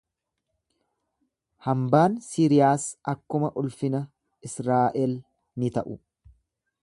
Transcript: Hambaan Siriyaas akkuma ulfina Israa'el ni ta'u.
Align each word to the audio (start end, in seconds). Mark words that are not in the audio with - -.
Hambaan 1.65 2.15
Siriyaas 2.29 2.85
akkuma 3.13 3.53
ulfina 3.63 4.03
Israa'el 4.51 5.17
ni 5.63 5.73
ta'u. 5.79 5.99